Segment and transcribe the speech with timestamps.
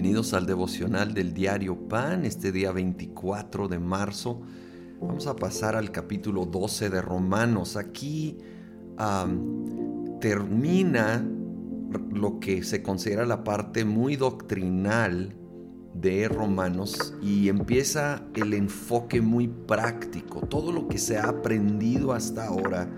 [0.00, 4.40] Bienvenidos al devocional del diario Pan, este día 24 de marzo.
[4.98, 7.76] Vamos a pasar al capítulo 12 de Romanos.
[7.76, 8.38] Aquí
[10.18, 11.22] termina
[12.14, 15.36] lo que se considera la parte muy doctrinal
[15.92, 22.46] de Romanos y empieza el enfoque muy práctico, todo lo que se ha aprendido hasta
[22.46, 22.88] ahora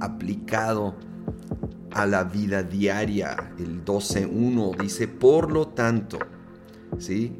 [0.00, 0.96] aplicado
[1.92, 3.52] a la vida diaria.
[3.56, 6.18] El 12.1 dice, por lo tanto,
[6.98, 7.36] ¿sí?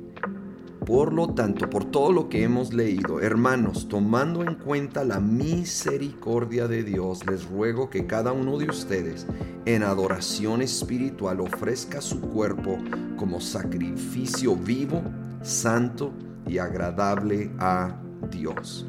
[0.86, 6.66] Por lo tanto, por todo lo que hemos leído, hermanos, tomando en cuenta la misericordia
[6.68, 9.26] de Dios, les ruego que cada uno de ustedes
[9.66, 12.78] en adoración espiritual ofrezca su cuerpo
[13.16, 15.02] como sacrificio vivo,
[15.42, 16.12] santo
[16.46, 17.94] y agradable a
[18.30, 18.86] Dios.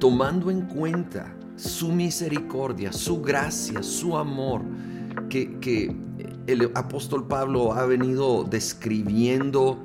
[0.00, 4.62] Tomando en cuenta su misericordia, su gracia, su amor,
[5.28, 5.94] que,
[6.46, 9.82] el apóstol Pablo ha venido describiendo,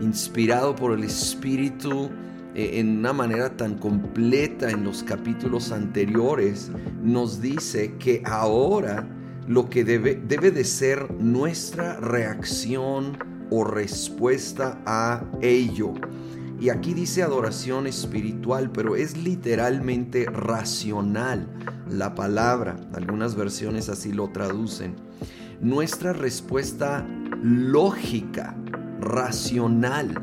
[0.00, 2.10] inspirado por el Espíritu,
[2.54, 6.70] eh, en una manera tan completa en los capítulos anteriores,
[7.02, 9.08] nos dice que ahora
[9.48, 13.18] lo que debe, debe de ser nuestra reacción
[13.50, 15.94] o respuesta a ello
[16.62, 21.48] y aquí dice adoración espiritual, pero es literalmente racional
[21.90, 22.76] la palabra.
[22.94, 24.94] Algunas versiones así lo traducen.
[25.62, 27.06] Nuestra respuesta
[27.40, 28.56] lógica,
[29.00, 30.20] racional,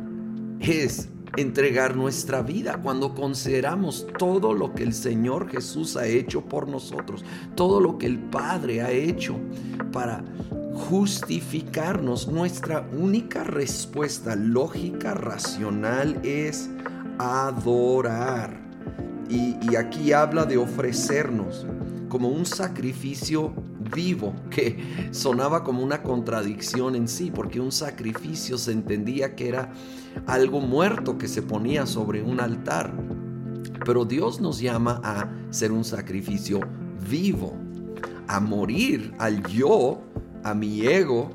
[0.59, 6.67] es entregar nuestra vida cuando consideramos todo lo que el Señor Jesús ha hecho por
[6.67, 7.23] nosotros,
[7.55, 9.37] todo lo que el Padre ha hecho
[9.93, 10.25] para
[10.73, 12.27] justificarnos.
[12.27, 16.69] Nuestra única respuesta lógica, racional, es
[17.17, 18.59] adorar.
[19.29, 21.65] Y, aquí habla de ofrecernos
[22.09, 23.53] como un sacrificio
[23.95, 29.71] vivo, que sonaba como una contradicción en sí, porque un sacrificio se entendía que era
[30.25, 32.93] algo muerto que se ponía sobre un altar.
[33.85, 36.59] Pero Dios nos llama a ser un sacrificio
[37.09, 37.53] vivo,
[38.27, 40.01] a morir al yo
[40.43, 41.31] a mi ego,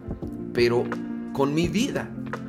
[0.53, 0.85] pero
[1.33, 2.09] con mi vida,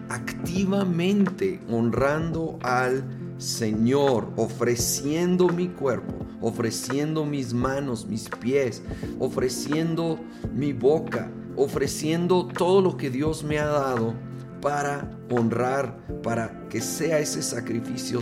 [0.10, 3.04] activamente honrando al
[3.38, 8.82] Señor, ofreciendo mi cuerpo, ofreciendo mis manos, mis pies,
[9.20, 10.20] ofreciendo
[10.54, 14.14] mi boca, ofreciendo todo lo que Dios me ha dado
[14.62, 18.22] para honrar, para que sea ese sacrificio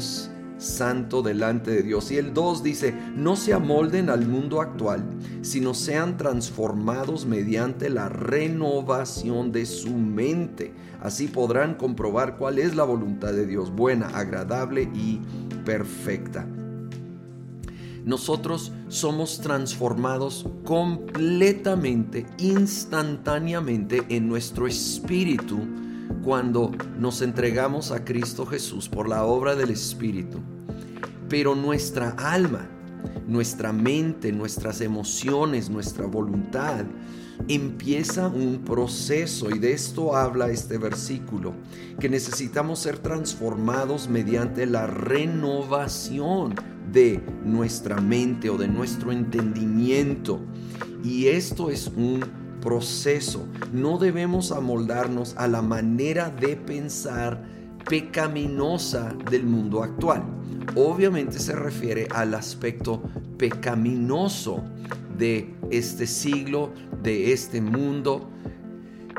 [0.63, 2.11] santo delante de Dios.
[2.11, 5.03] Y el 2 dice, no se amolden al mundo actual,
[5.41, 10.73] sino sean transformados mediante la renovación de su mente.
[11.01, 15.19] Así podrán comprobar cuál es la voluntad de Dios, buena, agradable y
[15.65, 16.47] perfecta.
[18.05, 25.59] Nosotros somos transformados completamente, instantáneamente en nuestro espíritu
[26.23, 30.39] cuando nos entregamos a Cristo Jesús por la obra del Espíritu.
[31.29, 32.67] Pero nuestra alma,
[33.27, 36.85] nuestra mente, nuestras emociones, nuestra voluntad,
[37.47, 41.53] empieza un proceso y de esto habla este versículo,
[41.99, 46.55] que necesitamos ser transformados mediante la renovación
[46.91, 50.39] de nuestra mente o de nuestro entendimiento.
[51.03, 53.45] Y esto es un proceso.
[53.73, 57.43] No debemos amoldarnos a la manera de pensar
[57.87, 60.23] pecaminosa del mundo actual.
[60.75, 63.03] Obviamente se refiere al aspecto
[63.37, 64.63] pecaminoso
[65.17, 66.71] de este siglo,
[67.03, 68.29] de este mundo.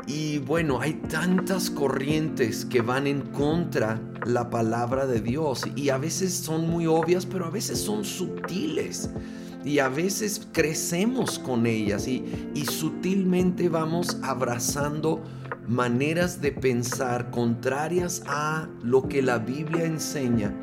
[0.07, 5.97] Y bueno, hay tantas corrientes que van en contra la palabra de Dios y a
[5.97, 9.11] veces son muy obvias, pero a veces son sutiles
[9.65, 12.23] y a veces crecemos con ellas y,
[12.65, 15.23] sutilmente vamos abrazando
[15.67, 20.53] maneras de pensar contrarias a lo que la Biblia enseña.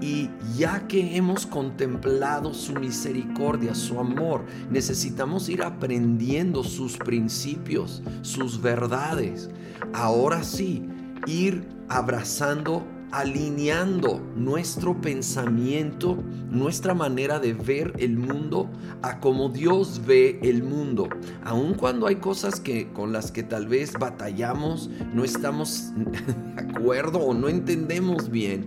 [0.00, 8.60] Y ya que hemos contemplado su misericordia, su amor, necesitamos ir aprendiendo sus principios, sus
[8.60, 9.48] verdades.
[9.92, 10.86] Ahora sí,
[11.26, 12.84] ir abrazando
[13.14, 16.18] alineando nuestro pensamiento,
[16.50, 18.68] nuestra manera de ver el mundo
[19.02, 21.08] a como Dios ve el mundo.
[21.44, 27.20] Aun cuando hay cosas que con las que tal vez batallamos, no estamos de acuerdo
[27.20, 28.66] o no entendemos bien,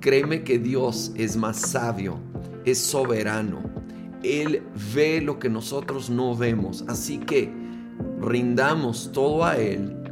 [0.00, 2.18] créeme que Dios es más sabio,
[2.64, 3.60] es soberano.
[4.24, 7.52] Él ve lo que nosotros no vemos, así que
[8.20, 10.02] rindamos todo a Él,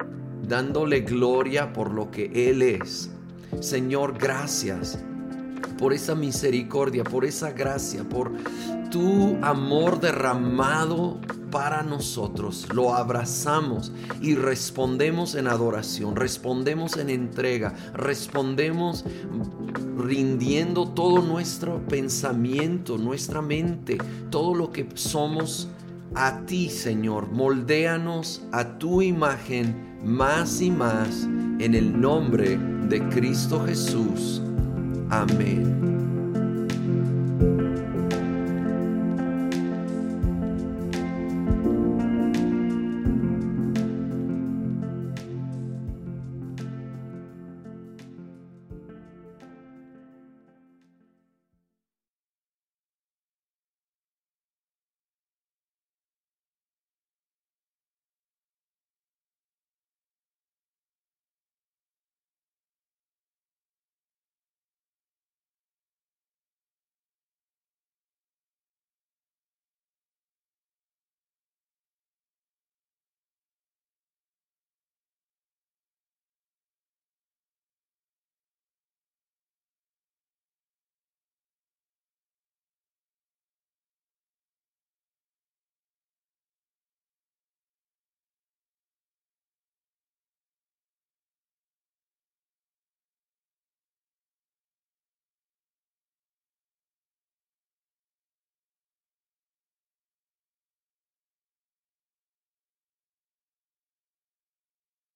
[0.46, 3.10] dándole gloria por lo que Él es
[3.60, 4.98] Señor, gracias
[5.78, 8.32] por esa misericordia, por esa gracia, por
[8.90, 11.20] tu amor derramado
[11.50, 12.66] para nosotros.
[12.72, 19.04] Lo abrazamos y respondemos en adoración, respondemos en entrega, respondemos
[19.96, 23.98] rindiendo todo nuestro pensamiento, nuestra mente,
[24.30, 25.68] todo lo que somos
[26.14, 27.30] a ti, Señor.
[27.32, 31.24] Moldéanos a tu imagen más y más
[31.58, 34.40] en el nombre de Cristo Jesús.
[35.10, 36.05] Amén.